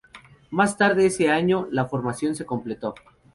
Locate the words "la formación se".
1.69-2.43